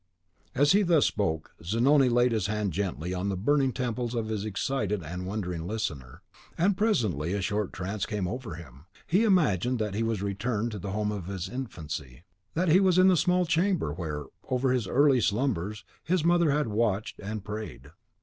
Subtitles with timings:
[0.55, 4.45] As he thus spoke, Zanoni laid his hand gently on the burning temples of his
[4.45, 6.23] excited and wondering listener;
[6.57, 10.71] and presently a sort of trance came over him: he imagined that he was returned
[10.71, 12.23] to the home of his infancy;
[12.55, 16.65] that he was in the small chamber where, over his early slumbers, his mother had
[16.67, 17.91] watched and prayed.